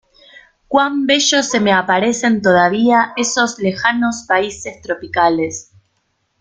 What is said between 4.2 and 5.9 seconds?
países tropicales!